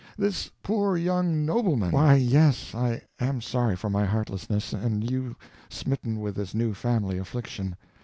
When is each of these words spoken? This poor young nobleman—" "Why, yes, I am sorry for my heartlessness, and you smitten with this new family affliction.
This 0.17 0.49
poor 0.63 0.97
young 0.97 1.45
nobleman—" 1.45 1.91
"Why, 1.91 2.15
yes, 2.15 2.73
I 2.73 3.03
am 3.19 3.39
sorry 3.39 3.75
for 3.75 3.87
my 3.87 4.03
heartlessness, 4.03 4.73
and 4.73 5.07
you 5.07 5.35
smitten 5.69 6.19
with 6.21 6.33
this 6.33 6.55
new 6.55 6.73
family 6.73 7.19
affliction. 7.19 7.75